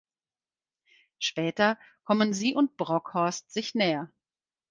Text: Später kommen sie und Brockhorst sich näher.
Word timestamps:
Später 1.19 1.77
kommen 2.05 2.33
sie 2.33 2.55
und 2.55 2.75
Brockhorst 2.75 3.51
sich 3.53 3.75
näher. 3.75 4.09